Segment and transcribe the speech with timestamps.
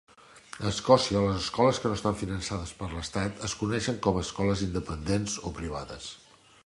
[0.67, 4.65] A Escòcia, les escoles que no estan finançades per l'Estat es coneixen com a escoles
[4.69, 6.11] independents o privades.